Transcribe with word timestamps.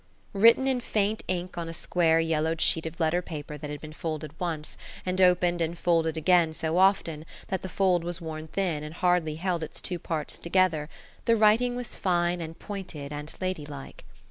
Written 0.33 0.65
in 0.65 0.79
faint 0.81 1.23
ink 1.27 1.59
on 1.59 1.69
a 1.69 1.73
square 1.75 2.19
yellowed 2.19 2.59
sheet 2.59 2.87
of 2.87 2.99
letter 2.99 3.21
paper 3.21 3.55
that 3.55 3.69
had 3.69 3.79
been 3.79 3.93
folded 3.93 4.33
once, 4.39 4.75
and 5.05 5.21
opened 5.21 5.61
and 5.61 5.77
folded 5.77 6.17
again 6.17 6.53
so 6.53 6.79
often 6.79 7.23
that 7.49 7.61
the 7.61 7.69
fold 7.69 8.03
was 8.03 8.19
worn 8.19 8.47
thin 8.47 8.81
and 8.83 8.95
hardly 8.95 9.35
held 9.35 9.61
its 9.61 9.79
two 9.79 9.99
parts 9.99 10.39
together, 10.39 10.89
the 11.25 11.35
writing 11.35 11.75
was 11.75 11.95
fine 11.95 12.41
and 12.41 12.57
pointed 12.57 13.13
and 13.13 13.31
ladylike. 13.39 14.03